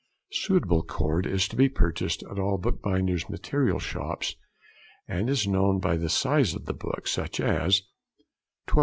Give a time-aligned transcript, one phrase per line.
[0.31, 4.35] Suitable cord is to be purchased at all the bookbinder's material shops,
[5.07, 7.83] and it is known by the size of the book, such as
[8.67, 8.79] 12mo.